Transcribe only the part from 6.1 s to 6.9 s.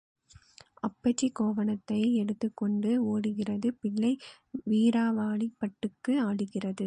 அழுகிறது.